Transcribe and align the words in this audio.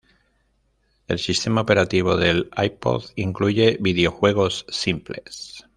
El 1.07 1.19
sistema 1.19 1.61
operativo 1.61 2.17
del 2.17 2.49
iPod 2.57 3.03
incluye 3.17 3.77
videojuegos 3.79 4.65
simples. 4.67 5.63